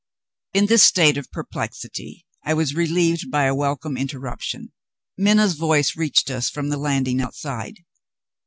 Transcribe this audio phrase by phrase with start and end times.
[0.55, 4.71] In this state of perplexity I was relieved by a welcome interruption.
[5.15, 7.75] Minna's voice reached us from the landing outside.